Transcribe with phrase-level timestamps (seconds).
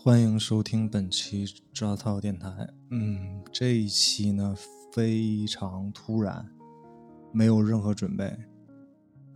[0.00, 2.48] 欢迎收听本期抓套电台。
[2.90, 4.54] 嗯，这一期呢
[4.92, 6.48] 非常突然，
[7.32, 8.24] 没有任何准备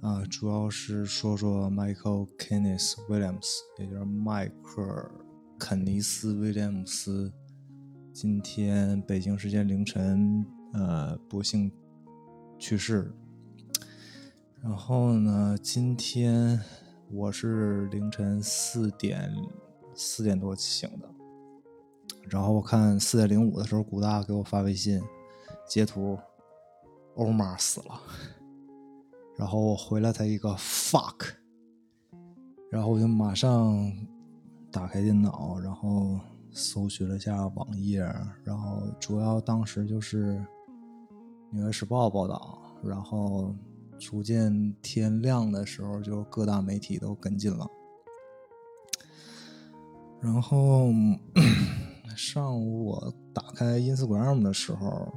[0.03, 5.11] 啊，主要是说说 Michael Kenneth Williams，也就是迈克尔·
[5.59, 7.33] 肯尼斯·威廉姆斯，
[8.13, 11.73] 今天北京时间凌晨，呃，不幸
[12.57, 13.13] 去世。
[14.61, 16.61] 然后呢，今天
[17.11, 19.29] 我是凌晨四点
[19.95, 21.09] 四点多醒的，
[22.29, 25.03] 然后我看四点零五的时候，古大给我发微信
[25.69, 26.19] 截图，
[27.17, 28.01] 欧玛死了，
[29.37, 31.35] 然后我回了他一个 fuck，
[32.71, 33.93] 然后我就马上
[34.71, 36.19] 打开电脑，然后
[36.53, 38.01] 搜寻了一下网页，
[38.45, 40.35] 然后主要当时就是
[41.51, 43.55] 《纽约时报》报道，然后。
[43.99, 47.65] 逐渐天亮的时候，就各大媒体都跟进了。
[50.23, 50.91] 然后
[52.17, 55.13] 上午我打开 Instagram 的时候，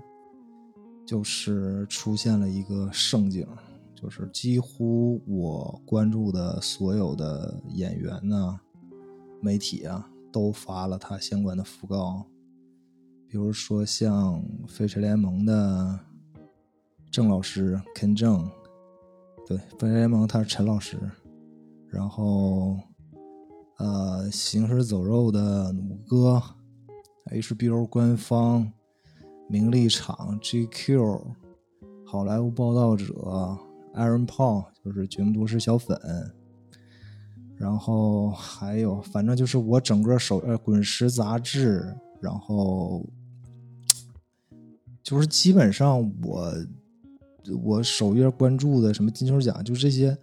[1.05, 3.47] 就是出现了一个盛景，
[3.93, 8.59] 就是几乎我关注的所有的演员呢、
[9.41, 12.25] 媒体啊，都发了他相关的讣告。
[13.27, 15.99] 比如说像飞驰联盟的
[17.11, 18.49] 郑老师 Ken 郑。
[19.47, 20.97] 对，飞驰联盟他是陈老师，
[21.89, 22.79] 然后，
[23.77, 26.41] 呃，行尸走肉的弩哥
[27.31, 28.71] ，HBO 官方，
[29.49, 31.21] 名利场，GQ，
[32.05, 33.05] 好莱坞报道者
[33.93, 35.99] ，Aaron Paul 就是绝命毒师小粉，
[37.57, 43.05] 然后还有，反正就是我整个手呃滚石杂志，然后，
[45.03, 46.53] 就是基本上我。
[47.63, 50.17] 我首页关注的什么金球奖，就这些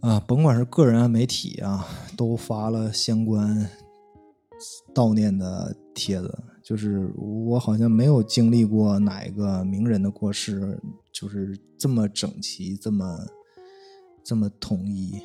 [0.00, 3.68] 啊，甭管是个人啊、媒体啊，都发了相关
[4.94, 6.42] 悼念的帖子。
[6.62, 10.80] 就是我好像没有经历过哪一个名人的过世，
[11.12, 13.26] 就是这么整齐、这么
[14.24, 15.20] 这么统一。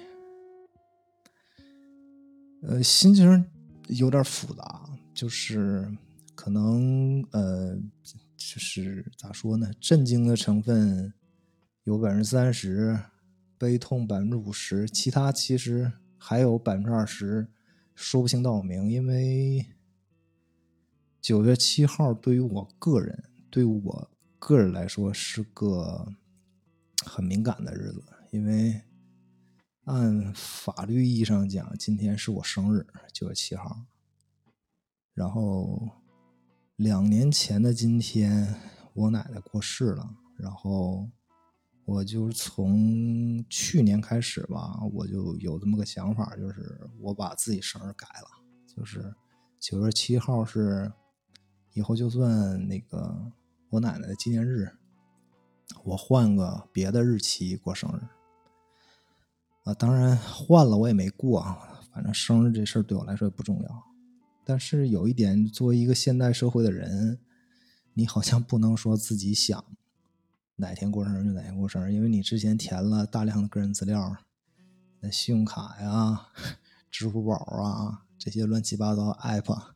[2.63, 3.45] 呃，心情
[3.87, 5.89] 有点复杂，就是
[6.35, 7.77] 可能呃。
[8.37, 9.69] 就是咋说呢？
[9.81, 11.11] 震惊的成分
[11.83, 12.97] 有百分之三十，
[13.57, 17.47] 悲痛百分之五十，其他其实还有百分之二十
[17.93, 18.89] 说不清道不明。
[18.89, 19.65] 因为
[21.21, 26.13] 九月七号对于我个人，对我个人来说是个
[27.05, 28.81] 很敏感的日子，因为
[29.85, 33.85] 按法律意义上讲，今天是我生日，九月七号，
[35.13, 35.89] 然后。
[36.77, 38.53] 两年前的今天，
[38.93, 40.09] 我奶奶过世了。
[40.37, 41.09] 然后，
[41.85, 48.27] 我就是从去年开始吧，我就有这么个想法，就是我把自己生日改了，
[48.65, 49.13] 就是
[49.59, 50.91] 九月七号是
[51.73, 53.31] 以后就算那个
[53.69, 54.67] 我奶奶的纪念日，
[55.83, 58.01] 我换个别的日期过生日。
[59.63, 61.41] 啊，当然换了我也没过，
[61.91, 63.83] 反正生日这事儿对我来说也不重要。
[64.43, 67.19] 但是有一点，作为一个现代社会的人，
[67.93, 69.63] 你好像不能说自己想
[70.55, 74.17] 哪天过生日就哪天过生日，因为你之前填了大量的个人资料，
[74.99, 76.27] 那信用卡呀、
[76.91, 79.73] 支付宝啊这些乱七八糟 app，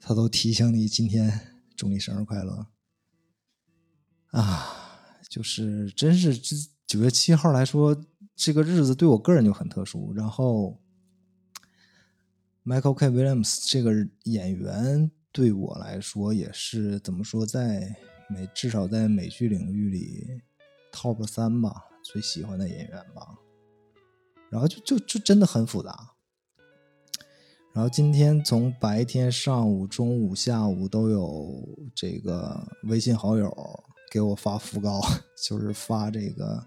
[0.00, 2.66] 它都提醒你今天祝你生日快乐
[4.30, 5.18] 啊！
[5.28, 8.04] 就是真是这九月七号来说，
[8.34, 10.78] 这个日子对我个人就很特殊，然后。
[12.64, 13.08] Michael K.
[13.08, 13.92] Williams 这个
[14.22, 17.92] 演员对我来说也是怎么说，在
[18.32, 20.40] 美至少在美剧领域里
[20.92, 23.38] top 三吧，最喜欢的演员吧。
[24.50, 26.10] 然后就就就真的很复杂。
[27.72, 33.50] 然后今天从白天、上午、中午、下午都有这个微信好友
[34.10, 35.00] 给我发讣告，
[35.42, 36.66] 就是发这个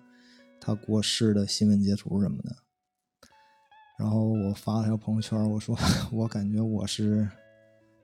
[0.59, 2.55] 他过世的新闻截图什么的。
[3.99, 5.77] 然后我发了条朋友圈，我说
[6.11, 7.29] 我感觉我是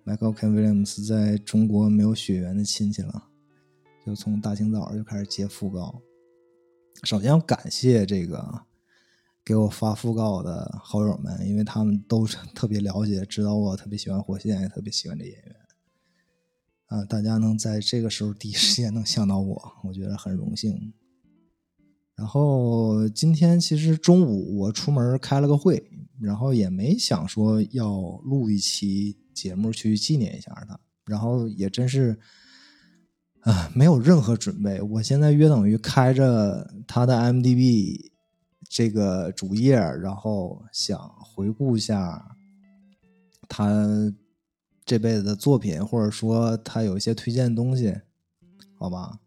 [0.05, 0.47] Michael K.
[0.47, 3.29] Williams 在中国没有血缘的亲戚了，
[4.05, 6.01] 就从大清早就开始接讣告。
[7.03, 8.63] 首先要感谢这个
[9.43, 15.55] 给我发讣告的好友们，因为他们都 特别了解，知道我特别喜欢火线，也特别喜欢这演员。
[16.87, 20.93] 啊，大家能在这个时候第一时间能想到我，我觉得很荣幸。
[22.15, 25.89] 然后今天其实中午我出门开了个会，
[26.19, 32.19] 然后也没想说要录一期节目去纪念一下他，然后也真是
[33.41, 34.81] 啊没有任何准备。
[34.81, 38.11] 我现在约等于开着他的 M D B
[38.69, 42.35] 这个主页，然后想回顾一下
[43.49, 44.13] 他
[44.85, 47.95] 这辈子的作品，或者说他有一些推荐的东西，
[48.77, 49.19] 好吧？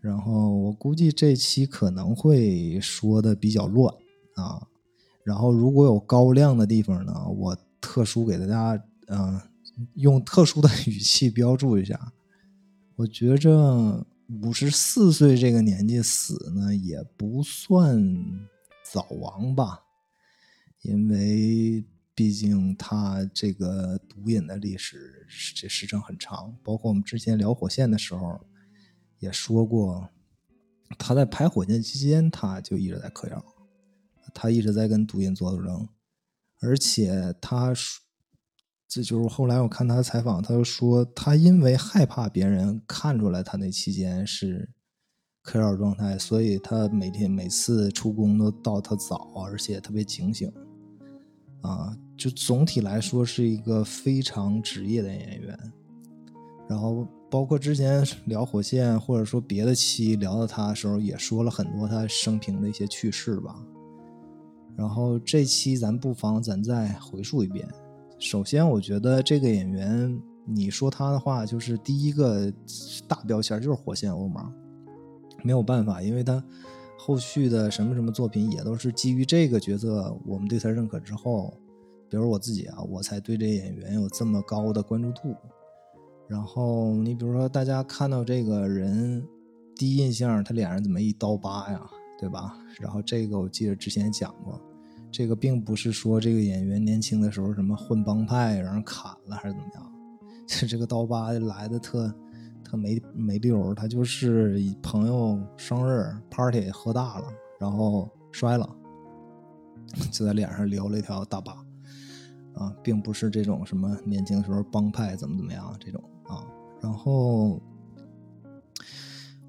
[0.00, 3.94] 然后我估计这期可能会说的比较乱
[4.36, 4.66] 啊。
[5.22, 9.38] 然后如果有高亮的地方呢，我特殊给大家嗯
[9.94, 12.12] 用特殊的 语气标注一下。
[13.00, 14.06] 我觉着
[14.42, 17.98] 五十四岁这个年纪死呢，也不算
[18.92, 19.80] 早亡吧，
[20.82, 21.82] 因为
[22.14, 25.26] 毕竟他这个毒瘾的历史
[25.56, 28.38] 这时程很长，包括我们之前聊火线的时候
[29.18, 30.10] 也说过，
[30.98, 33.42] 他在拍火线期间他就一直在嗑药，
[34.34, 35.88] 他一直在跟毒瘾做斗争，
[36.60, 37.72] 而且他。
[38.92, 44.68] 这就是后来我看他采访，他就说他因为害怕别人看出来他那期间是
[45.44, 50.52] 嗑药状态，所以他每天每次出工都到特早，而且特别警醒。
[51.60, 55.56] 啊，就总体来说是一个非常职业的演员。
[56.68, 63.54] 然后包括之前聊火线或者说别的期聊到他的时候，也说了很多他生平的一些趣事吧。
[64.76, 67.68] 然后这期咱不妨咱再回述一遍。
[68.20, 72.52] 首先，我觉得这个演员，你说他的话，就是第一个
[73.08, 74.52] 大标签就是火线欧玛，
[75.42, 76.44] 没有办法，因为他
[76.98, 81.54] 后续的什么什么作品也都是基于这个角色，我们对他认可之后，
[82.10, 85.34] 比如我自己啊，我才对这演员有这么高的关注度。
[86.28, 89.26] 然后你比如说，大家看到这个人
[89.74, 92.54] 第一印象，他脸上怎么一刀疤呀，对吧？
[92.78, 94.60] 然后这个我记得之前讲过。
[95.12, 99.92] 这个并不是说这个演员年轻的时候什么混帮派让人砍了还是怎么样，
[100.46, 102.14] 这这个刀疤来的特
[102.64, 107.26] 特没没溜他就是朋友生日 party 喝大了，
[107.58, 108.68] 然后摔了，
[110.12, 111.52] 就在脸上留了一条大疤，
[112.54, 116.46] 啊，并不是这种什么年轻的时候帮派怎么怎么样这种啊，
[116.80, 117.60] 然后。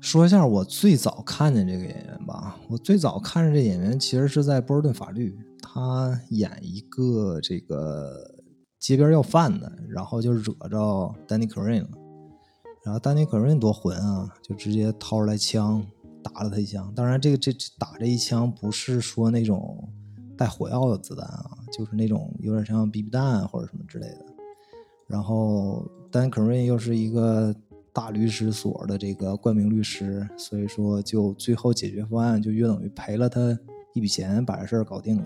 [0.03, 2.57] 说一下我最早看见这个演员吧。
[2.67, 5.29] 我最早看见这演员其实是在《波士顿法律》，
[5.73, 8.35] 他演一个这个
[8.77, 11.89] 街边要饭的，然后就惹着 Danny c r a n 了。
[12.83, 15.85] 然后 Danny c r a n 多混啊，就直接掏出来枪
[16.21, 16.91] 打了他一枪。
[16.93, 19.87] 当然，这个这打这一枪不是说那种
[20.37, 24.25] 带火药的子弹啊，就是那种有点像 BB 弹或者什么之类的。
[25.07, 27.55] 然后 Danny c r a n 又是一个。
[27.93, 33.59] 大律师所的这个冠名律师，所以说就最后解决方案就约等于赔了他
[33.93, 35.25] 一笔钱，把这事儿搞定了。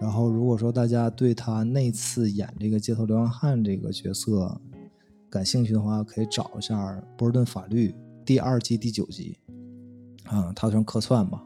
[0.00, 4.60] 然后如果说大家对他那次演这个街头流浪汉这个角色
[5.30, 6.74] 感兴趣的话，可以找一下
[7.16, 7.88] 《波尔顿法律》
[8.24, 9.38] 第二季第九集，
[10.24, 11.42] 啊，他算客串吧。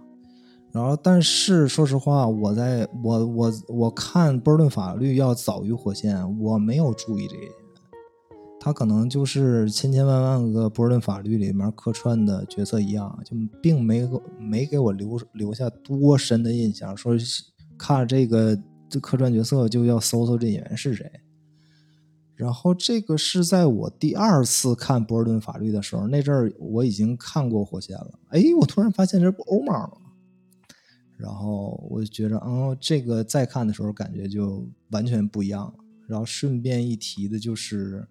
[0.71, 7.43] 然后但是说实话，我在我我我看《波尔顿法律》要早于火线，我没有注意这个。
[8.61, 14.07] 他可能就是千千万万个波尔顿法律里面客串的角色一样，就并没
[14.39, 16.95] 没给我留留下多深的印象。
[16.97, 17.15] 说
[17.79, 21.09] 看这个这客串角色就要搜搜这演员是谁。
[22.35, 28.19] 然后这个是在我第二次看波尔顿法律的时候，那阵儿我已经看过火线了。
[28.29, 29.93] 哎，我突然发现这不欧玛吗？
[31.17, 35.75] 然后我就觉着，哦，这个再看的时候感觉就完全不一样了。
[36.07, 38.09] 然后顺便一提的就是。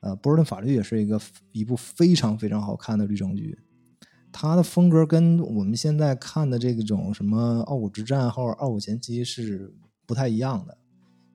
[0.00, 1.20] 呃，波士顿法律也是一个
[1.50, 3.58] 一部非常非常好看的律政剧，
[4.32, 9.74] 它的风格跟我们现在看的这种什么《傲骨之战》或者《傲骨前期》是
[10.06, 10.78] 不太一样的，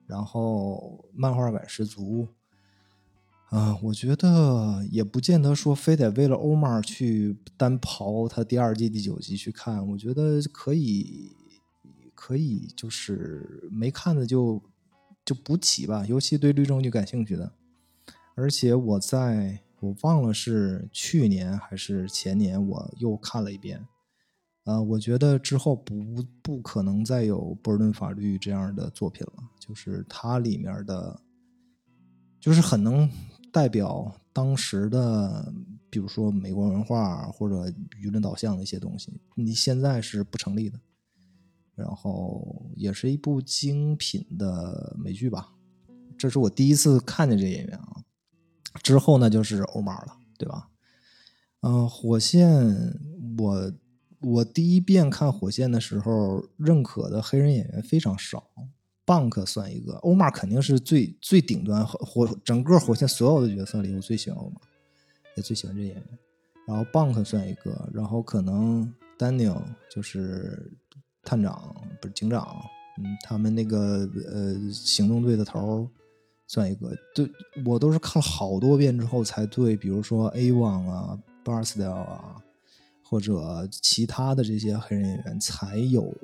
[0.06, 2.28] 然后漫画感十足。
[3.50, 11.30] 啊，我觉得也不见得说非得为了欧玛去单刨它第二季第九集去看，我觉得可以，
[12.16, 14.60] 可以就是没看的就
[15.24, 17.52] 就补起吧，尤其对律政剧感兴趣的。
[18.34, 23.86] 而且我在我忘了是去年还是前年，我又看了一遍。
[24.64, 29.44] 呃，我觉得之后不不可能再有《波尔顿法律》这样的作品了。
[29.60, 31.20] 就是它里面的，
[32.40, 33.06] 就是很能
[33.52, 35.52] 代表当时的，
[35.90, 37.70] 比如说美国文化或者
[38.02, 40.80] 舆论导向的一些东西，你现在是不成立的。
[41.74, 45.52] 然后也是一部精品的美剧吧。
[46.16, 48.03] 这是我第一次看见这演员啊。
[48.82, 50.68] 之后呢，就是欧玛了，对吧？
[51.60, 52.98] 嗯，火线，
[53.38, 53.72] 我
[54.20, 58.50] 我第一遍看火线的时候，认可的黑人演员非常少
[59.06, 64.60] ，Bank 算一个，欧玛肯定是最最顶端火整个火线所有的角色里，我最喜欢欧玛，
[65.36, 66.04] 也最喜欢这演员。
[66.66, 70.70] 然后 Bank 算一个，然后可能 Daniel 就是
[71.22, 72.46] 探长，不是警长，
[72.98, 75.88] 嗯，他们那个呃行动队的头
[76.54, 77.28] 算一个，对
[77.64, 82.36] 我都是看了好多遍之后才对，比如说 A One 啊、Barstow 啊，
[83.02, 86.14] 或者其他的这些黑人演员才有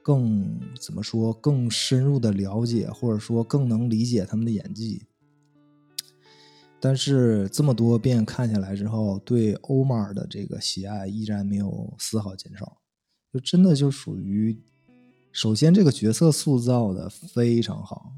[0.00, 5.02] 更怎么说更深入的了解，或者说更能理解他们的演技。
[6.78, 12.78] 但是这么多遍看下来之后，对欧马尔的这个喜爱依然没有丝毫减少，
[13.32, 14.56] 就真的就属于。
[15.32, 18.12] 首先，这个角色塑造的非常好，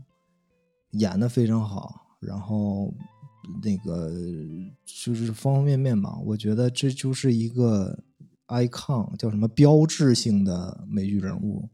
[0.93, 2.93] 演的非常好，然后
[3.63, 4.11] 那个
[4.85, 6.19] 就是方方面面吧。
[6.25, 8.03] 我觉得这就是一个
[8.49, 11.69] icon，叫什么标志性的美剧人物，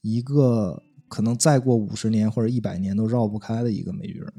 [0.00, 4.32] 一个可能再过五十年或者一百年都绕不开的一个美剧人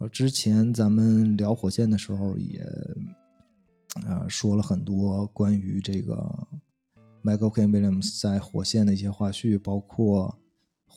[0.00, 0.08] 物。
[0.08, 2.60] 之前咱们聊火线的时候也
[4.06, 6.48] 啊说了很多关于这个。
[7.24, 7.66] Michael K.
[7.66, 10.38] Williams 在火线的一些花絮，包括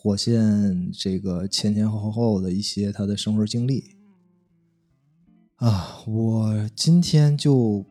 [0.07, 3.83] 火线这个前前后后的一些他的生活经历
[5.57, 7.85] 啊，我今天就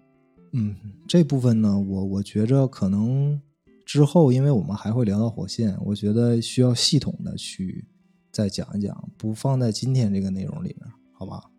[0.54, 0.74] 嗯
[1.06, 3.38] 这部分呢，我我觉着可能
[3.84, 7.86] 之后，因为我们还会聊到火线，我觉得需要系统的去
[8.32, 11.50] 再讲一讲，不放在今天这个内容里面，好吧？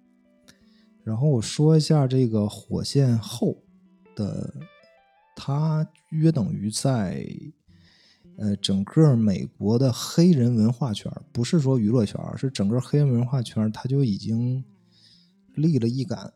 [1.04, 3.62] 然后我说一下这个火线后
[4.16, 4.52] 的。
[5.40, 7.24] 它约等于在，
[8.38, 14.64] 呃，整个美国的黑人文化圈，不是说娱乐圈，是整个黑人文化圈，它就已经
[15.56, 16.32] 立了一杆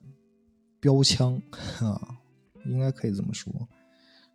[0.80, 1.40] 标枪
[1.80, 2.18] 啊，
[2.66, 3.54] 应该可以这么说。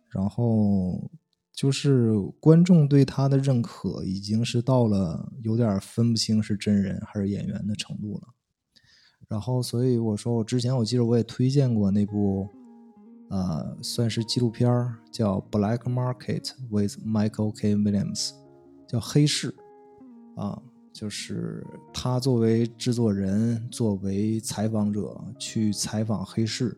[0.07, 1.11] 然后
[1.53, 8.29] 就是观众对他的认可，已经是到了有点分不清是真人还是演员的程度了。
[9.27, 12.47] 然后，所以我说，我之前我记得我也推荐过那部。
[13.29, 17.75] 呃，算是纪录片叫《Black Market with Michael K.
[17.75, 18.29] Williams》，
[18.87, 19.53] 叫黑市
[20.37, 20.61] 啊，
[20.93, 26.77] 就是他作为制作人，作为采访者去采访黑市。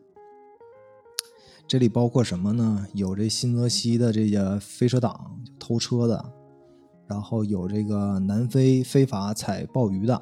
[1.68, 2.88] 这里包括什么呢？
[2.94, 6.34] 有这新泽西的这个飞车党偷车的，
[7.08, 10.20] 然后有这个南非非法采鲍鱼的，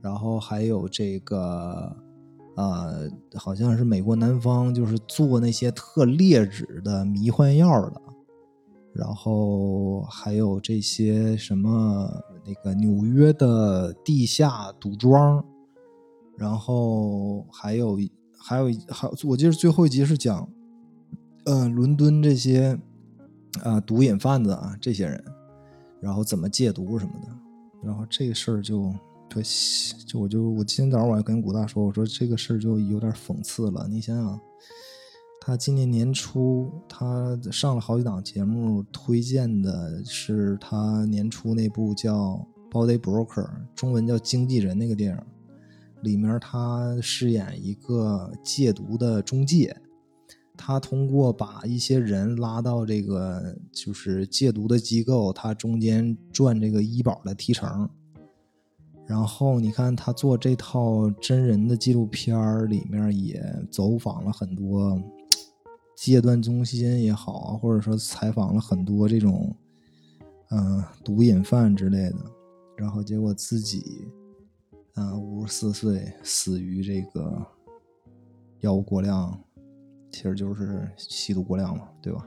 [0.00, 2.09] 然后还有这个。
[2.60, 2.84] 啊，
[3.36, 8.02] 好像是美国南方，就是做那些特劣质的迷幻药的，
[8.92, 15.42] 然后还有这些什么那个纽约的地下赌庄，
[16.36, 17.98] 然后还有
[18.36, 20.46] 还有还我记得最后一集是讲，
[21.46, 22.78] 呃，伦敦这些
[23.62, 25.24] 啊毒瘾贩子啊这些人，
[25.98, 27.28] 然后怎么戒毒什么的，
[27.82, 28.92] 然后这个事儿就。
[29.32, 29.40] 对，
[30.08, 33.86] 就我就我今天早上我还跟古大说，我说这个事儿就有点讽刺了。
[33.88, 34.40] 你想想，
[35.40, 43.44] 他今年年初他上了好几档节目，推荐的是他年初那部叫《Body Broker》，
[43.76, 45.22] 中文叫《经纪人》那个电影，
[46.02, 49.76] 里面他饰演一个戒毒的中介，
[50.56, 57.88] 他通过把一些人拉到这个就是戒毒的机构，他中间赚这个医保的提成。
[59.10, 64.96] 然后你看他做这套真人的纪录片里面也走访了很多
[65.96, 69.52] 戒断中心也好啊，或者说采访了很多这种
[70.52, 72.18] 嗯毒瘾犯之类的，
[72.76, 74.06] 然后结果自己
[74.94, 77.44] 嗯五十四岁死于这个
[78.60, 79.36] 药物过量，
[80.12, 82.24] 其实就是吸毒过量嘛，对吧？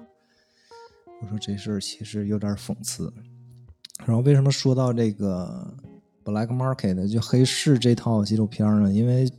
[1.21, 3.09] 我说这事儿其实有点讽刺。
[4.05, 5.73] 然后为什么说到这个
[6.23, 9.29] ？Black Market 就黑市这套纪录片呢，因为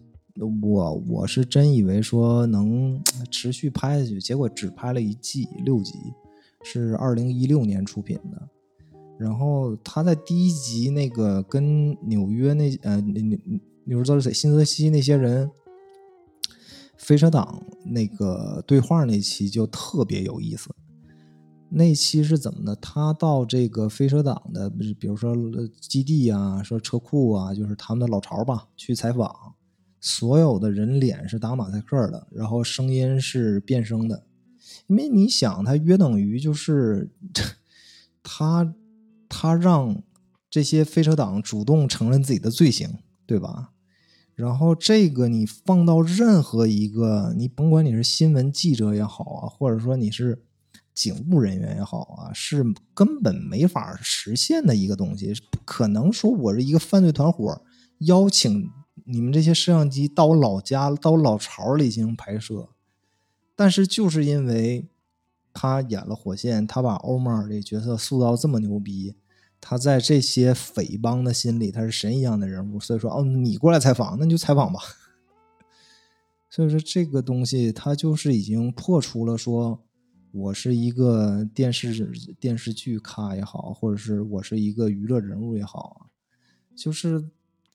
[0.63, 5.95] 我我是真以为说能持续拍下去，结果只拍了一季六集，
[6.63, 8.49] 是二零一六年出品的。
[9.17, 13.39] 然后他在第一集那个跟纽约那呃那那
[13.85, 15.49] 你说谁新泽西那些人
[16.99, 20.69] 飞车党那个对话那期就特别有意思。
[21.77, 22.77] 那期是怎么的？
[22.77, 25.35] 他到这个飞车党的，比如说
[25.81, 29.55] 基地啊，说车库啊，就是他们的老巢吧，去采访。
[30.01, 34.25] 所有的人脸是打马赛克的，然后声音是变声的，
[34.87, 37.11] 因为你想，他约等于就是
[38.23, 38.73] 他
[39.29, 40.01] 他让
[40.49, 42.89] 这些飞车党主动承认自己的罪行，
[43.27, 43.73] 对吧？
[44.35, 50.45] 然后这个你放到任何一个，你甭管你是新闻记者也好啊，或者说你是。
[50.95, 57.61] 警务人员也好啊，是根本没法实现的一个东西，不可能说我是一个犯罪团伙，
[57.99, 58.71] 邀请
[59.05, 62.69] 你们这些摄像机到我老家、到我老巢里进行拍摄。
[63.57, 64.89] 但是就是因为
[65.53, 69.17] 他演了火线，他把欧马尔这角色塑造这么牛逼，
[69.61, 74.79] 他在这些匪帮的心里他是神一样的人物，所以说哦，你过来采访，那你就采访吧。
[76.49, 79.81] 所以说这个东西它就是已经破除了说。
[80.37, 82.11] 我是一个电视
[82.41, 86.11] 电视剧咖也好，或者是我是一个娱乐人物也好，
[86.75, 87.31] 就是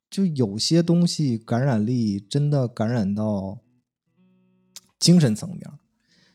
[0.10, 3.60] 就有些东西感染力真的感染到
[5.00, 5.72] 精神层面，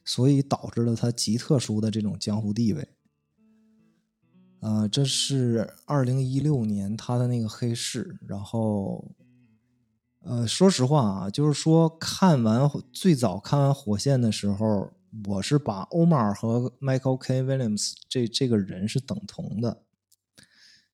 [0.03, 2.89] 所以导致了他极特殊的这种江湖地位。
[4.61, 9.15] 呃，这是二零一六年他的那个黑市，然后，
[10.21, 14.91] 呃，说实话啊，就是说看完最早看完火线的时候。
[15.29, 17.43] 我是把欧马尔和 Michael K.
[17.43, 19.83] Williams 这这个人是等同的，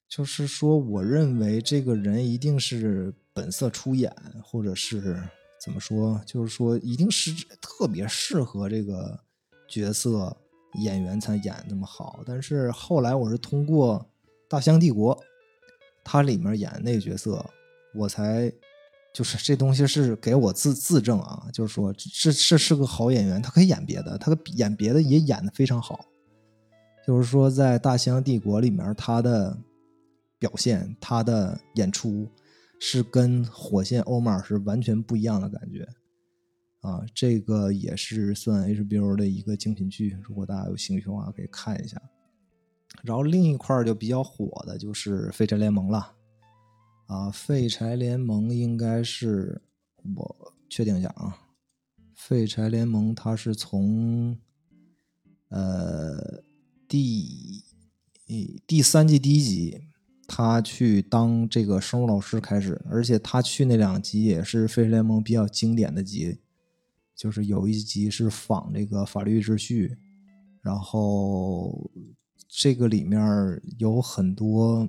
[0.08, 5.22] 就是说，我认为这个人一定是本色出演，或者是
[5.58, 9.18] 怎么说，就是说，一定是特别适合这个
[9.66, 10.36] 角色
[10.74, 12.22] 演员才演那么好。
[12.26, 14.06] 但是后来我是通过
[14.50, 15.16] 《大象帝国》，
[16.04, 17.48] 他里面演那个角色，
[17.94, 18.52] 我才。
[19.12, 26.04] 就是这东西是给我自自证啊，就是说这这是个好演员，他可以演别的，他演别的也演的非常好。
[27.06, 29.58] 就是说在《大西洋帝国》里面，他的
[30.38, 32.30] 表现，他的演出
[32.78, 35.88] 是跟《火线》欧马是完全不一样的感觉
[36.82, 37.02] 啊。
[37.12, 42.00] 这个也是算 HBO 的一个精品剧，如果大家有兴趣的话，可以看一下。
[43.02, 46.12] 然后另一块就比较火的就是《飞车联盟》了。
[47.10, 49.62] 啊，废柴联盟应该是
[50.14, 51.36] 我确定一下啊。
[52.14, 54.38] 废柴联盟它是从
[55.48, 56.44] 呃
[56.86, 57.64] 第
[58.64, 59.80] 第三季第一集
[60.28, 66.38] 他去当这个生物老师开始，而且他去那两集也是废柴联盟比较经典的集，
[67.16, 69.98] 就是有一集是仿这个法律秩序，
[70.62, 71.90] 然后
[72.46, 73.20] 这个里面
[73.78, 74.88] 有很多。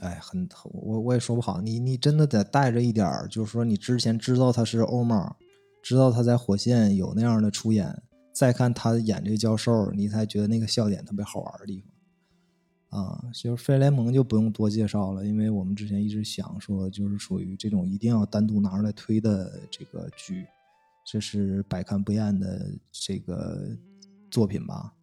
[0.00, 5.36] 哎，很我我也说不好，你你真的得带着一点，就是说你之前知道他是欧猫，
[5.82, 11.90] 知道他在火线有那样的出演，再看他演这个教授，你才觉得那个笑点特别好玩的地方。
[12.88, 20.46] 啊，就是废联盟就不用多介绍了，因为我们之前一直想说，就是属于这种一定要单独拿出来推的这个剧，
[21.04, 23.76] 这是百看不厌的这个
[24.30, 24.94] 作品吧。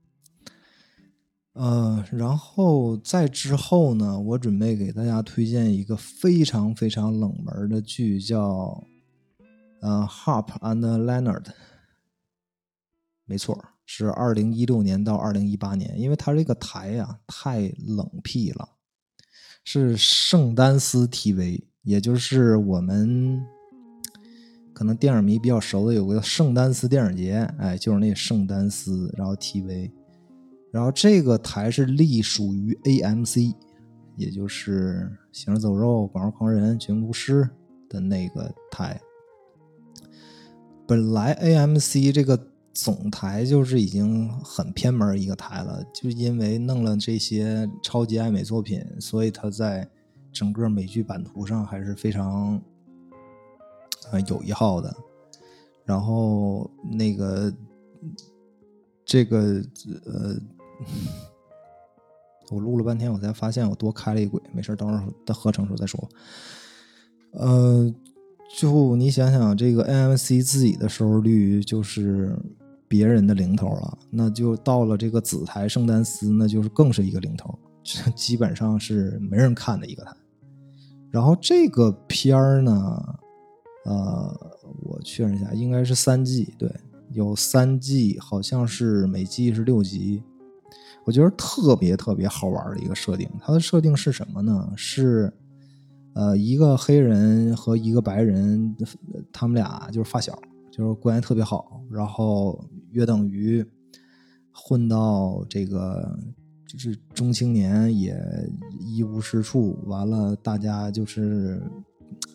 [1.53, 8.83] 呃，然后在之后呢，我准备给大家推荐一个非常非常冷门的剧，叫
[9.81, 11.43] 呃《Harp and Leonard》。
[13.25, 18.69] 没错，是二零一六年到二零一八年，因为它这个台呀太冷僻了，
[19.63, 23.39] 是圣丹斯 TV，也就是我们
[24.73, 29.91] 可能电影迷比较熟的有个圣丹斯电影节，哎，就是那圣丹斯，然后 TV。
[30.73, 33.53] 然后这个台是隶属于 AMC，
[34.17, 35.07] 也就是
[35.37, 37.43] 《行尸走肉》《广告狂人》《绝命毒师》
[37.87, 38.99] 的那个台。
[40.87, 49.87] 本来 AMC 这个总台就是已经很偏门一个台了，就因为弄了这些超级爱美作品，所以它在
[50.31, 52.59] 整个美剧版图上还是非常
[54.11, 54.91] 呃有一号的。
[55.85, 57.53] 然后那个
[59.05, 59.63] 这个
[60.07, 60.35] 呃。
[62.51, 64.41] 我录了半天，我才发现我多开了一轨。
[64.53, 66.09] 没事，等会儿的合成时候再说。
[67.31, 67.91] 呃，
[68.59, 72.37] 就你想想，这个 AMC 自己的收视率就是
[72.87, 77.57] 别人的零头了，那就到了这个子台圣丹斯，那就是更是一个零头，
[78.15, 80.15] 基本上是没人看的一个台。
[81.09, 83.19] 然后这个片儿呢，
[83.85, 86.71] 呃，我确认一下，应该是三季，对，
[87.11, 90.21] 有三季，好像是每季是六集。
[91.05, 94.71] 我觉得特别特别好玩的一个设定，它的设定是什么呢？
[94.75, 95.31] 是，
[96.13, 98.75] 呃，一个黑人和一个白人，
[99.31, 100.37] 他们俩就是发小，
[100.71, 103.65] 就是关系特别好，然后约等于
[104.51, 106.17] 混到这个
[106.67, 108.17] 就是中青年，也
[108.79, 111.61] 一无是处，完了大家就是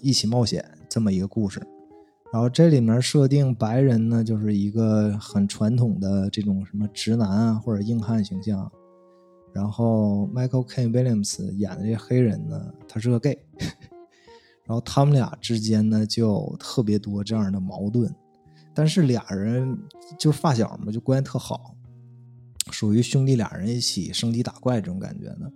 [0.03, 1.61] 一起冒险这么一个故事。
[2.31, 8.71] 然后这里面设定白人呢，就是一个很传统的这种什么直男啊或者硬汉形象。
[9.55, 10.89] 然后 Michael K.
[10.89, 13.39] Williams 演的这黑人呢，他是个 gay。
[14.67, 18.15] 然后他们俩之间呢就特别多这样的矛盾，
[18.75, 19.79] 但是俩人
[20.19, 21.75] 就是发小嘛，就关系特好，
[22.71, 25.51] 属于兄弟俩人一起升级打怪这种感觉的。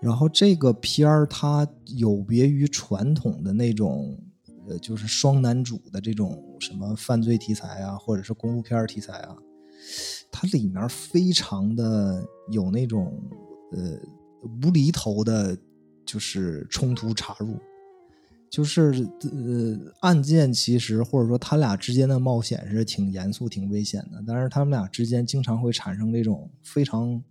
[0.00, 4.18] 然后这个片儿它有别于传统的那种。
[4.68, 9.36] 呃，就是双男主的这种什么犯罪题材啊，或者是公路片题材啊，
[10.30, 13.22] 它里面非常的有那种
[13.72, 13.98] 呃
[14.62, 15.56] 无厘头的，
[16.06, 17.58] 就是冲突插入，
[18.50, 27.22] 就是呃案件其实或者说他俩之间的冒险是挺严肃、挺危险的，但是他们俩之间经常会产生这种非常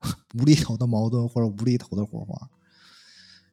[0.38, 2.50] 无厘头的矛盾或者无厘头的火花，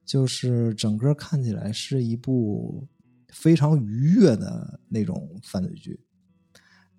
[0.06, 2.88] 就是整个看起来是一部
[3.34, 6.00] 非常愉悦的那种犯罪剧。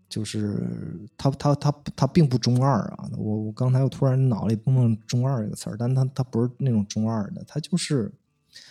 [0.07, 3.11] 就是他他他他并不中二啊！
[3.16, 8.12] 我我刚才我突然脑里蹦蹦“中二”这个词儿，但他他不是那种中二的，他就是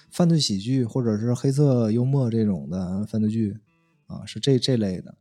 [0.09, 3.59] 犯罪喜剧或者是黑色幽默这种的犯罪剧
[4.05, 5.17] 啊，是这这类的。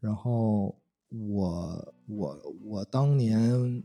[0.00, 0.74] 然后
[1.10, 3.84] 我我我当年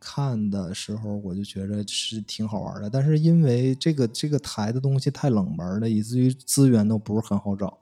[0.00, 7.78] 看的时候，我就觉得是挺好玩的，但是因为这个这个台的东西太冷门了，以至于资源都不是很好找。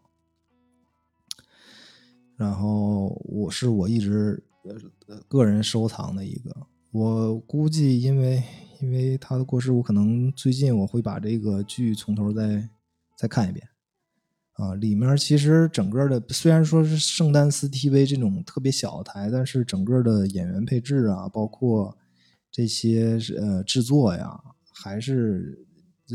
[2.36, 4.42] 然后我是我一直
[5.06, 6.54] 呃个人收藏的一个，
[6.90, 8.42] 我估计因为
[8.80, 12.68] 因为他的过世，我可能最近我会把这个剧从头再
[13.16, 13.68] 再看一遍
[14.52, 14.74] 啊。
[14.74, 21.96] 里面其实整个的虽然说是圣丹斯 TV 这种特别小的台，但是整个的演员配置啊，包括
[22.50, 24.40] 这些呃制作呀，
[24.72, 25.66] 还是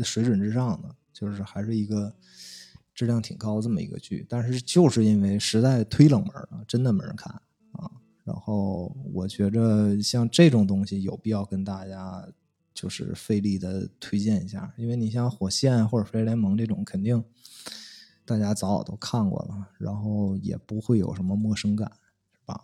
[0.02, 2.14] 水准之上的，就是还是一个。
[2.96, 7.34] 质量挺高这么一个剧，但是就是因为实在忒冷门了，真的没人看
[7.72, 7.90] 啊。
[8.22, 12.24] 然后我觉着像这种东西有必要跟大家
[12.72, 17.24] 就是费力的推荐一下，因为你像《火线》或者《飞联盟》这种，肯定
[18.24, 21.90] 大家早早都看过了，然后也不会有什么陌生感，
[22.32, 22.60] 是吧？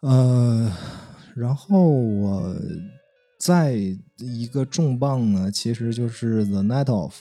[0.00, 0.76] 呃，
[1.34, 2.56] 然后我
[3.38, 3.74] 再
[4.18, 7.14] 一个重磅呢，其实就是《The Night of》。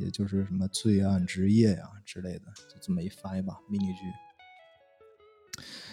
[0.00, 3.60] 也就是什么罪案之夜呀之类的，就这么一翻吧。
[3.70, 4.00] 迷你剧，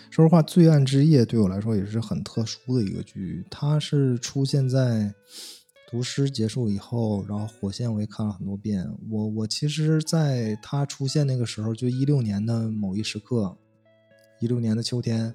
[0.09, 3.45] 说实话，罪案之夜对我来说也是很特殊的一个剧。
[3.51, 5.13] 它是出现在
[5.87, 8.91] 读诗结束以后，然后火线我也看了很多遍。
[9.11, 13.55] 我我其实在它出现那个时候，就一六年的某一时刻，
[14.39, 15.31] 一六年的秋天，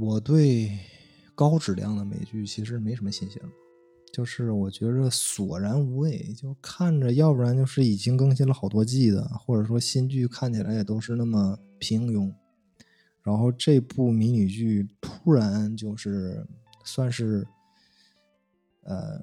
[0.00, 0.78] 我对
[1.34, 3.48] 高质量的美剧其实没什么信心了。
[4.12, 12.30] 就是我觉着索然无味，就看着，要不然就是已经更新了好多季的，或者说新剧看起来也都是那么平庸。
[13.22, 16.46] 然后这部迷你剧突然就是
[16.84, 17.46] 算是，
[18.82, 19.18] 呃，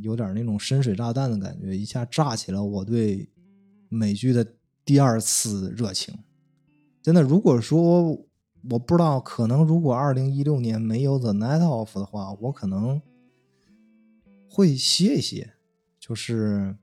[0.00, 3.28] 有点那种深水炸弹的感觉，一下炸起了我对
[3.88, 4.46] 美剧的
[4.84, 6.16] 第二次热情。
[7.02, 8.24] 真的，如果说
[8.70, 13.00] 我不知道，可能如果二零一六年没有《The Night Of》的话，我可能。
[14.48, 15.52] 会歇一歇，
[16.00, 16.74] 就是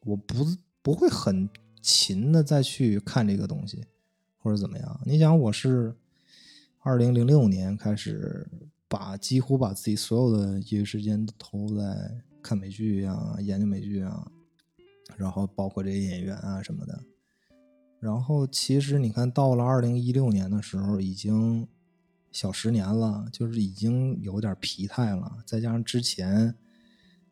[0.00, 0.44] 我不
[0.82, 1.48] 不会很
[1.80, 3.84] 勤的再去看这个东西，
[4.38, 5.00] 或者怎么样。
[5.04, 5.94] 你想，我是
[6.80, 8.44] 二零零六年开始
[8.88, 14.26] 把几乎把自己所有的业余时间都投入在看美剧啊、研究美剧啊，
[15.16, 16.98] 然后包括这些演员啊什么的。
[18.02, 21.68] 然后其实你看到了二零一六年的时候，已经
[22.32, 26.56] 小十年了，就是已经有点疲态了，再加上之前。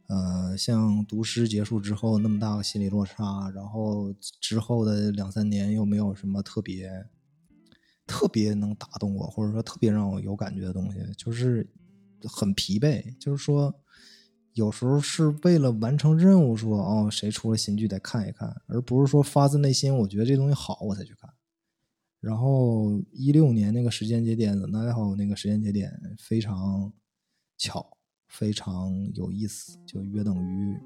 [0.07, 7.07] 呃，像读诗结束之后那么大个心理落差，然后之后的两三年又没有什么特别
[8.07, 11.69] 特别能打动我，或者说特别让我有感觉的东西，就是
[12.25, 13.17] 很疲惫。
[13.19, 13.73] 就是说，
[14.55, 21.31] 有时候是为了完成任务，说哦，谁出了新剧得看一看，而不是说发自内心，我觉得这东西好我才去看。
[22.21, 26.93] 然后一六年那个时间节点的那好那个时间节点非常
[27.57, 27.97] 巧。
[28.33, 30.79] 非常有意思，就约等于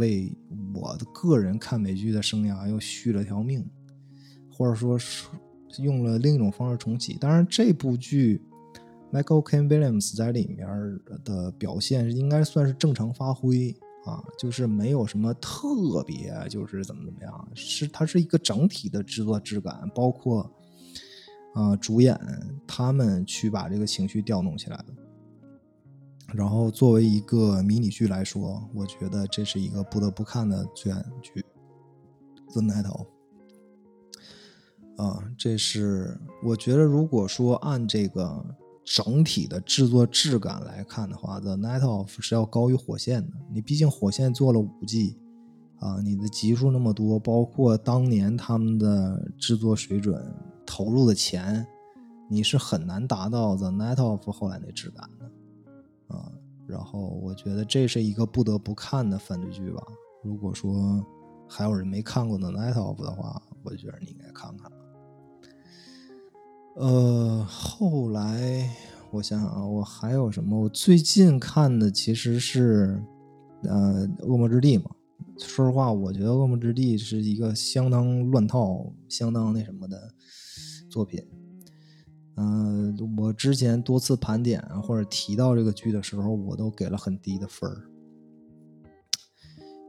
[0.00, 0.36] 为
[0.74, 3.64] 我的个人看美剧的生涯又续了条命，
[4.50, 5.28] 或者说是
[5.78, 7.14] 用了另一种方式重启。
[7.14, 8.42] 当然，这部剧
[9.12, 9.58] Michael K.
[9.62, 10.68] Williams 在里面
[11.24, 20.50] 的表现应该算是正常发挥啊，就是没有什么特别，就是怎么怎么样，是它是一个整体的制作质感，包括
[21.54, 22.18] 啊主演
[22.66, 24.86] 他们去把这个情绪调动起来的。
[26.32, 31.44] 然后作为一个迷你剧来说，我觉得这是一个不得不看的罪案剧，
[32.52, 33.06] 《The Night of》。
[35.02, 38.44] 啊，这是我觉得，如果说按这个
[38.84, 43.32] 整体的制作质感来看的话，《The Night of》是要高于《火线》的。
[43.52, 45.16] 你毕竟《火线》做了五季，
[45.78, 50.34] 啊，你的集数那么多，包括当年他们的制作水准、
[50.66, 51.66] 投入的钱，
[52.28, 56.16] 你是很难达到《The Night of》后来那质感的。
[56.16, 56.32] 啊，
[56.66, 59.82] 然后我觉得这是一个不得不看的犯罪剧吧。
[60.24, 61.04] 如果说
[61.48, 64.70] 还有人没看过的《Night of》的话，我觉得你应该看看。
[66.80, 68.66] 呃，后来
[69.10, 70.58] 我想想啊，我还有什么？
[70.58, 72.98] 我最近看的其实是
[73.64, 74.90] 呃《恶魔之地》嘛。
[75.36, 80.14] 说实话，我觉得《恶魔之地》是一个相当乱套、相当那什么的
[80.88, 81.22] 作品。
[82.36, 87.76] 嗯，我之前多次盘点或者提到这个剧的时候，我都给了很低的分儿。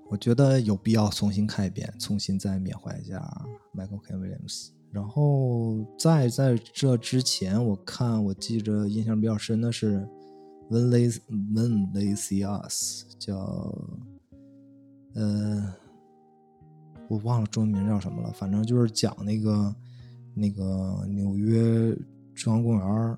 [0.10, 3.26] 我觉得有必要重新看一遍，重新再缅怀一下
[3.74, 4.16] Michael K.
[4.16, 4.72] Williams。
[4.92, 10.06] 然后在在这之前，我看我记着印象比较深的是
[10.70, 13.74] When They When They See Us，叫
[15.14, 15.74] 呃，
[17.08, 19.76] 我忘了中文名叫什么了，反正就是讲那个
[20.34, 21.98] 那个纽约
[22.36, 23.18] 中央公园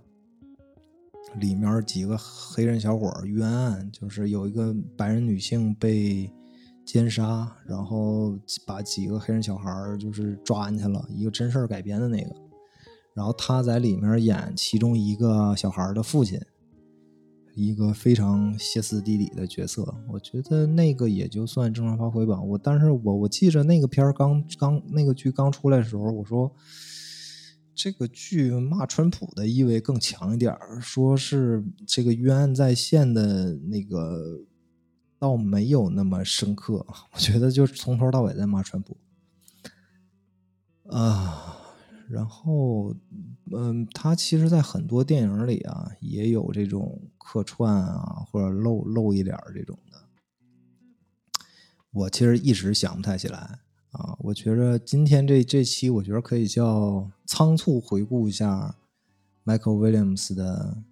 [1.39, 6.31] 里面几个黑人小伙冤案，就是有一个白人女性被。
[6.85, 12.29] 奸杀，然后把几个黑人小孩就是抓进去了，一个真事儿改编的那个。
[13.15, 16.39] 然后他在里面演其中一个小孩的父亲，
[17.55, 19.95] 一个非常歇斯底里的角色。
[20.11, 22.41] 我觉得那个也就算正常发挥吧。
[22.41, 26.51] 我但是我我记着那个片儿刚刚那个剧刚出来的时候，我说
[27.73, 34.41] 这个剧骂川普的意味更强一点说是这个冤案在线的那个。
[35.23, 38.97] 倒没有那么深刻，我觉得就从头到尾在骂川普
[40.89, 41.57] 啊。
[42.09, 42.93] 然后，
[43.53, 49.97] 嗯，他其实，在很多电影里啊，也有这种客串啊，或者露露一点这种的。
[51.91, 53.59] 我其实一直想不太起来
[53.91, 54.17] 啊。
[54.19, 58.75] 我觉着今天这这期，我觉得可以叫仓促回顾一下
[59.45, 60.83] Michael Williams 的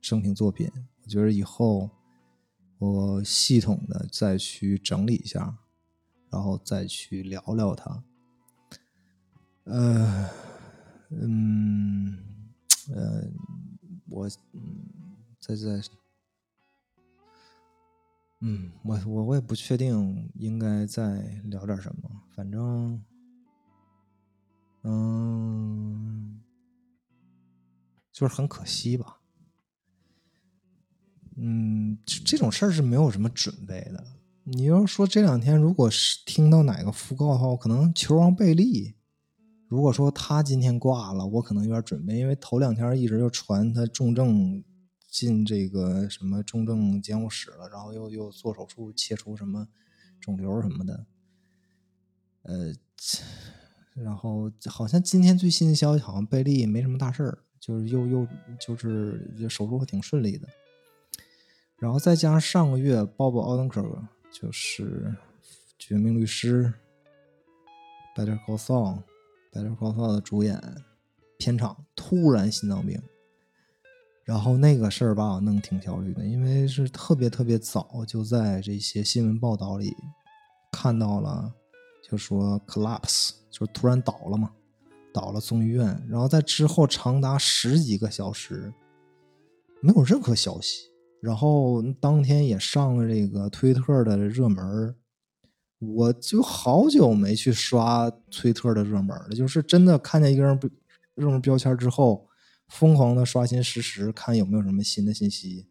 [0.00, 0.70] 生平作品。
[1.02, 1.90] 我觉得以后。
[2.80, 5.58] 我系统的再去整理一下，
[6.30, 8.02] 然后再去聊聊它。
[9.64, 10.30] 呃，
[11.10, 12.16] 嗯，
[12.94, 13.22] 呃，
[14.08, 14.86] 我，嗯，
[15.38, 15.82] 在在，
[18.40, 23.04] 嗯，我我我也不确定应该再聊点什么，反正，
[24.84, 26.40] 嗯，
[28.10, 29.19] 就是很可惜吧。
[31.42, 34.04] 嗯，这种事儿是没有什么准备的。
[34.44, 38.94] 你要说这两天，如果是听到哪个讣告的话，我可能球王贝利，
[39.66, 44.62] 如果说他今天挂了，我可能有点准备，因为头两天一直就传他重症
[45.08, 49.68] 进这个什么重症监护室了，然后又又做手术切除什么
[50.20, 51.06] 肿瘤什么的。
[52.42, 52.74] 呃，
[53.94, 58.26] 然后好像今天最新的消息，好像贝利没什么大事儿，就是又又
[58.58, 60.46] 就是手术还挺顺利的。
[61.80, 63.82] 然后再加上上个月鲍勃·奥登克
[64.30, 65.12] 就是
[65.78, 66.70] 《绝命律师》
[68.20, 70.62] Better Call Saul，Better Call Saul 的主演，
[71.38, 73.00] 片场突然心脏病，
[74.24, 79.96] 然后那个事儿把我弄挺焦虑的，因为是特别特别早就在这些新闻报道里
[80.70, 81.50] 看到了，
[82.06, 84.52] 就说 collapse 就突然倒了嘛，
[85.14, 88.70] 倒了送医院，然后在之后长达十几个小时
[89.80, 90.89] 没有任何消息。
[91.22, 94.94] 然后当天也上了这个推特的热门
[95.78, 100.58] 我就好久没去刷推特的热门了，就是真的看见一个人
[101.14, 102.28] 热门标签之后，
[102.68, 105.66] 疯狂的刷新实时，看有没有什么新的信息。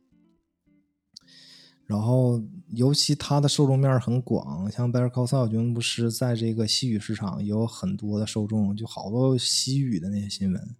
[1.85, 10.75] 然后尤其它的受众面很广，像 Better Call Saul 绝命律师在这个西语市场有很多的受众，就好多西语的那些新闻。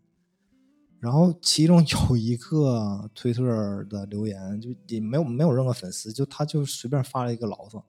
[1.00, 3.42] 然后其中有一个推特
[3.90, 7.86] 的留言，就也没有没有任何粉丝，就他就随便发了一个牢骚，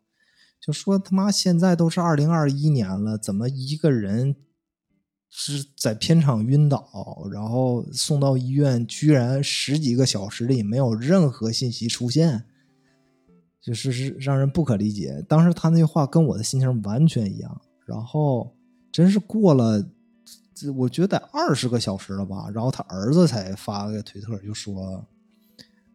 [0.61, 4.37] 就说他妈现在都是二零二一年了，怎么一个人
[5.29, 12.45] 是在片场晕倒，然后送到医院，居然十几个小时里没有任何信息出现，
[13.61, 15.21] 就是是让人不可理解。
[15.29, 18.55] 当时他那话跟我的心情完全一样，然后
[18.93, 19.85] 真是过了。
[20.73, 25.07] 我觉得二十个小时了吧，然后他儿子才发个推特，就说：“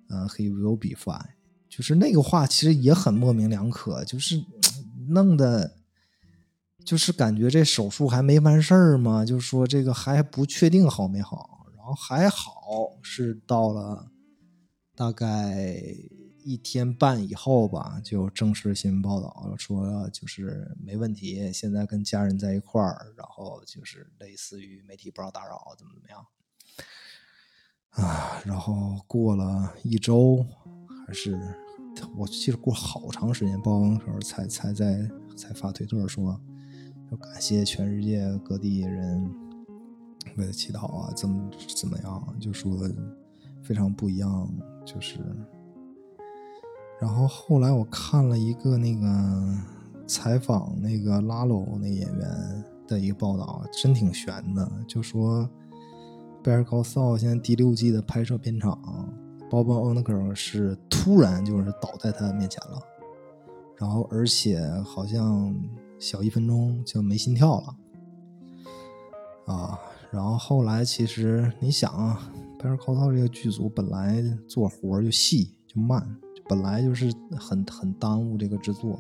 [0.10, 1.22] 呃，he will be fine。”
[1.70, 4.42] 就是那个话其实也很模棱两可，就是
[5.10, 5.76] 弄的，
[6.86, 14.08] 就是感觉这手术还没完事儿嘛，就是说这个还不确定好没好，然后还好是到了
[14.96, 15.84] 大概。
[16.48, 26.24] 一天半以后吧，就正式新闻报道了说，就是没问题，现在跟家人在一块儿，然后就是类似于媒体不让打扰，怎么怎么样
[27.90, 28.40] 啊？
[28.46, 30.46] 然后过了一周，
[31.08, 31.36] 还是
[32.16, 36.40] 我记得过好长时间，曝光时候才才在才发推特说，
[37.10, 39.28] 要感谢全世界各地人
[40.38, 42.78] 为了乞讨啊，怎么怎么样，就说
[43.64, 44.48] 非常不一样，
[44.86, 45.20] 就是。
[47.00, 49.58] 然后后来我看了一个那个
[50.08, 55.48] 采访那个拉鲁那演员的一个报道，真挺悬的，就说
[56.42, 58.80] 贝尔高萨现在第六季的拍摄片场，
[59.50, 62.80] 鲍勃欧纳克是突然就是倒在他面前了，
[63.76, 65.54] 然后而且好像
[66.00, 69.80] 小一分钟就没心跳了，啊，
[70.12, 76.18] 然后后来其实你想啊，贝尔高萨这个剧组本来做活就细就慢。
[76.48, 79.00] 本来就是很很耽误这个制作，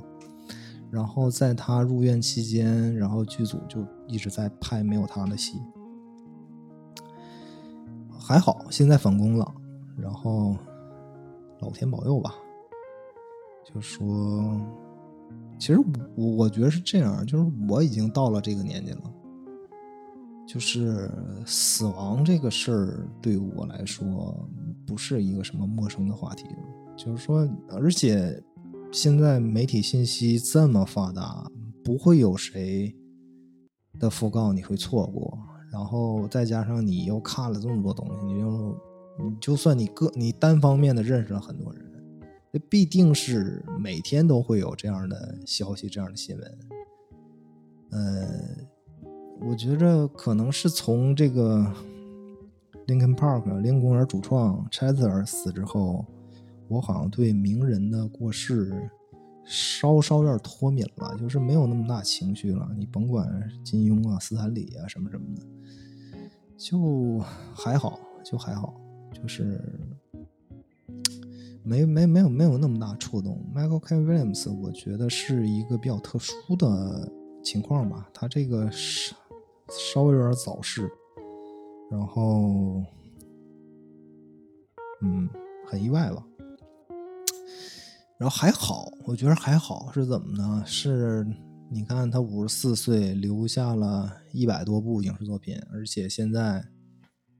[0.89, 5.59] 然后在他入院期间，然后剧组就一直在拍没有他的戏，
[8.19, 9.53] 还好现在返工了，
[9.97, 10.55] 然后
[11.59, 12.33] 老天保佑吧。
[13.63, 14.61] 就说，
[15.57, 15.79] 其实
[16.15, 19.01] 我我觉得是这样，就是我已经到了这个年纪了，
[20.47, 21.11] 就是
[21.45, 24.47] 死亡这个事儿对我来说
[24.85, 26.45] 不是一个什么陌生的话题。
[26.97, 28.41] 就是说，而且
[28.91, 31.45] 现在媒体信息这么发达，
[31.83, 32.95] 不会有谁
[33.99, 35.37] 的讣告你会错过。
[35.71, 38.75] 然后再加上你又看了这么多东西，你就
[39.19, 41.83] 你就算你个你单方面的认识了很多人，
[42.53, 46.59] 那必定是每天都会有这样的消息、这样的新闻。
[47.91, 48.27] 呃，
[49.41, 51.69] 我觉着可能是从这个
[52.87, 56.05] Lincoln Park 林肯公园主创 Chaser 死之后。
[56.67, 58.89] 我好像对名人的过世
[59.43, 62.67] 稍稍有点脱敏了，就是没有那么大情绪了。
[62.77, 63.27] 你甭管
[63.63, 65.43] 金庸啊、斯坦李啊什么什么的，
[66.57, 67.19] 就
[67.53, 68.73] 还好，就还好，
[69.13, 69.61] 就是
[71.63, 73.39] 没没没有没有那么大触动。
[73.53, 73.95] Michael K.
[73.97, 77.11] Williams，我觉得是一个比较特殊的
[77.43, 79.15] 情况吧，他这个稍
[79.69, 80.89] 稍微有点早逝，
[81.91, 82.81] 然后
[85.01, 85.29] 嗯，
[85.67, 86.25] 很意外吧。
[88.17, 90.63] 然后还好，我觉得还好是怎么呢？
[90.65, 91.27] 是，
[91.69, 96.65] 你看他五十四岁留下了一百多部影视作品，而且现在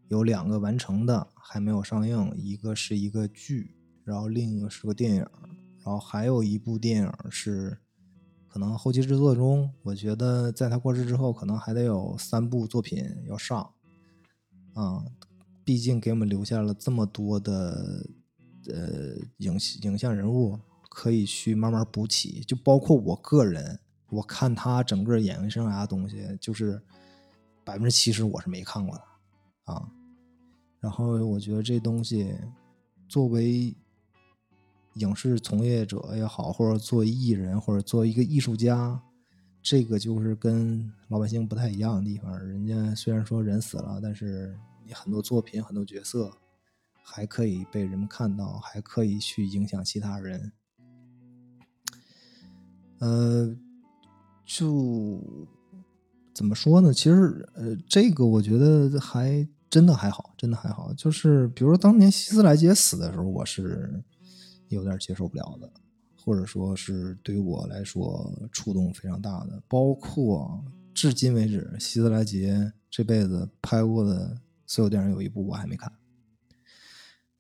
[0.10, 5.22] 有两个完成的还没有上映，一个是一个剧，然后另一个是个电影，
[5.86, 7.78] 然后还有一部电影是
[8.50, 9.72] 可能后期制作中。
[9.82, 13.72] 我觉得在他过世之后，可能还得有三部作品要上，
[14.74, 15.06] 啊，
[15.64, 18.10] 毕竟给我们留下了这么多的。
[18.74, 26.82] 呃，影影像人物可以去慢慢补起，就包括我个人，我看他整个演艺生涯的东西，就是
[27.64, 29.04] 百分之七十我是没看过的
[29.66, 29.88] 啊。
[30.80, 32.34] 然后我觉得这东西，
[33.08, 33.76] 作为
[34.96, 39.02] 影视从业者也好，或者做艺人，或者做一个艺术家，
[39.62, 42.40] 这个就是跟老百姓不太一样的地方。
[42.40, 46.32] 人家虽然说人死了，但是你很多作品、很多角色。
[47.08, 50.52] 还可以被人们看到，还可以去影响其他人。
[52.98, 53.56] 呃，
[54.44, 55.22] 就
[56.34, 56.92] 怎么说呢？
[56.92, 60.92] 其实，呃，这个我觉得还真的还好，真的还好。
[60.96, 64.04] 就是比如说当年希斯莱杰死的时候，我是
[64.70, 65.72] 有点接受不了的，
[66.18, 69.62] 或者说是对于我来说触动非常大的。
[69.68, 75.92] 包括至今为止，希斯莱杰这辈子拍过的所有电影，有一部我还没看。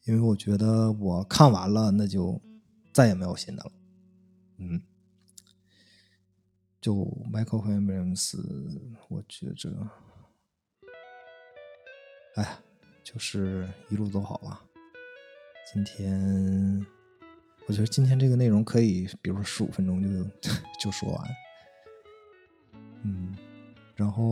[0.06, 2.40] 因为我觉得我看完了，那就
[2.94, 3.72] 再也没有新的了。
[4.58, 4.82] 嗯，
[6.80, 6.94] 就
[7.34, 8.38] Michael Williams，
[9.10, 9.70] 我觉着，
[12.36, 12.60] 哎，
[13.04, 14.64] 就是一路走好吧。
[15.74, 16.86] 今天，
[17.68, 21.30] 我觉得今天这个内容可以，比如说十五分钟就 就说完。
[23.02, 23.36] 嗯。
[23.96, 24.24] 然后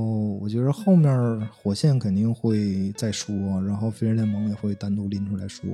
[0.42, 5.66] 我觉得后面火线肯定会再说，然后飞人联盟也会单独拎出来说。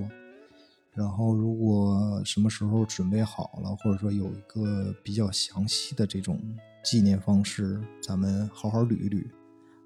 [0.93, 6.39] 然后如果什么时候准备好了，或者说有一个比较详细的这种
[6.83, 9.25] 纪念方式，咱们好好捋一捋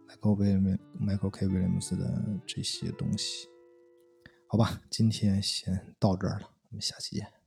[0.10, 3.48] Michael will Michael K Williams 的这些东西，
[4.48, 4.82] 好吧？
[4.90, 7.43] 今天先到这儿了，我们下期见。